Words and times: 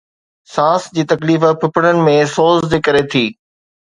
سانس 0.53 0.85
جي 0.95 1.03
تڪليف 1.11 1.43
ڦڦڙن 1.59 1.99
۾ 2.07 2.15
سوز 2.37 2.57
جي 2.71 2.79
ڪري 2.87 3.03
ٿي 3.11 3.23